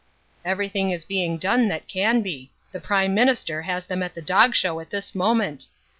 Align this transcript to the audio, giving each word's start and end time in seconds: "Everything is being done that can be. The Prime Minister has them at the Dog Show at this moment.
"Everything 0.43 0.89
is 0.89 1.05
being 1.05 1.37
done 1.37 1.67
that 1.67 1.87
can 1.87 2.23
be. 2.23 2.49
The 2.71 2.79
Prime 2.79 3.13
Minister 3.13 3.61
has 3.61 3.85
them 3.85 4.01
at 4.01 4.15
the 4.15 4.21
Dog 4.23 4.55
Show 4.55 4.79
at 4.79 4.89
this 4.89 5.13
moment. 5.13 5.67